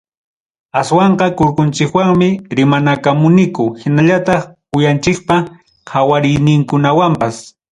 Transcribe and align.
Aswanqa, 0.79 1.25
kurkunchikwanmi 1.37 2.29
rimanakamuniku 2.57 3.65
hinallataq 3.83 4.41
uyanchikpa 4.77 5.35
qawariyninkunawanpas. 5.89 7.35